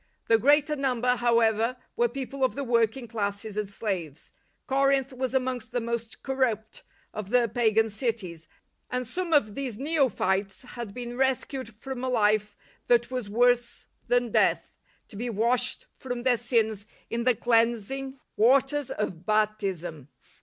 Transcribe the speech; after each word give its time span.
The 0.29 0.39
greater 0.39 0.75
number, 0.75 1.09
however, 1.15 1.77
were 1.95 2.07
people 2.07 2.43
of 2.43 2.55
the 2.55 2.63
working 2.63 3.07
classes 3.07 3.55
and 3.55 3.69
slaves. 3.69 4.31
Corinth 4.65 5.13
was 5.13 5.35
amongst 5.35 5.73
the 5.73 5.79
most 5.79 6.23
corrupt 6.23 6.81
of 7.13 7.29
the 7.29 7.47
pagan 7.47 7.91
cities, 7.91 8.47
and 8.89 9.05
some 9.05 9.31
of 9.31 9.53
these 9.53 9.77
neophytes 9.77 10.63
had 10.63 10.95
been 10.95 11.19
rescued 11.19 11.71
from 11.75 12.03
a 12.03 12.09
life 12.09 12.55
that 12.87 13.11
was 13.11 13.29
worse 13.29 13.85
than 14.07 14.31
death, 14.31 14.79
to 15.07 15.15
be 15.15 15.29
washed 15.29 15.81
8o 15.81 15.81
LIFE 15.81 15.89
OF 15.91 15.97
ST. 15.97 16.01
PAUL 16.01 16.09
from 16.15 16.23
their 16.23 16.37
sins 16.37 16.87
in 17.11 17.23
the 17.23 17.35
cleansing 17.35 18.19
waters 18.35 18.89
of 18.89 19.23
Baptism. 19.27 20.09